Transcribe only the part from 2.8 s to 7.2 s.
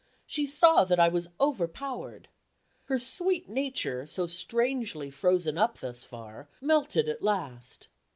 Her sweet nature, so strangely frozen up thus far, melted